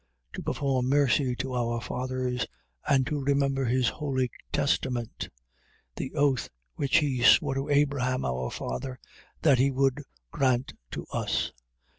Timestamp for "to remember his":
3.05-3.87